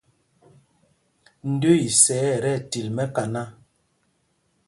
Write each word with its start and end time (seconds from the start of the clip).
Ndəə 1.51 1.75
isɛɛ 1.87 2.31
ɛ 2.35 2.39
tí 2.41 2.49
ɛtil 2.59 2.87
mɛkaná. 2.95 3.43